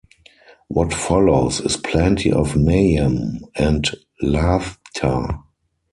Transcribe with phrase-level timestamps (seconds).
[0.67, 3.87] What follows is plenty of mayhem and
[4.19, 5.27] laughter.